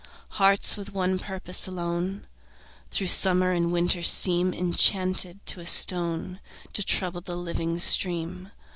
[0.29, 2.25] Hearts with one purpose alone
[2.89, 6.39] Through summer and winter seem Enchanted to a stone
[6.73, 8.49] To trouble the living stream.